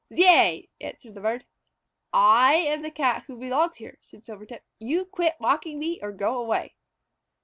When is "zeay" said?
0.11-0.67